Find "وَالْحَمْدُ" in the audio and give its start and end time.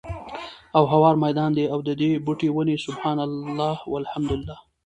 3.91-4.31